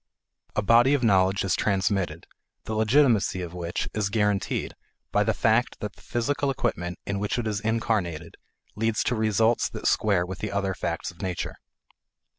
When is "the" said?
2.63-2.73, 5.23-5.31, 5.95-6.01, 10.39-10.51